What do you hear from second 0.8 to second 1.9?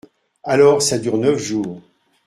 ça dure neuf jours!